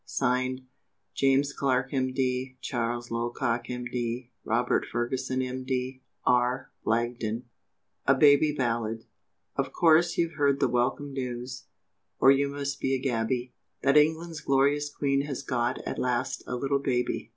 [0.03, 0.61] (Signed)
[1.13, 2.57] "JAMES CLARK, M.D.
[2.61, 4.31] "CHARLES LOCOCK, M.D.
[4.43, 6.01] "ROBERT FERGUSON, M.D.
[6.25, 6.71] "R.
[6.83, 7.43] BLAGDEN.
[8.07, 9.03] A BABY BALLAD.
[9.57, 11.65] Of course you've heard the welcome news,
[12.19, 13.53] Or you must be a gaby,
[13.83, 17.29] That England's glorious Queen has got At last a little baby?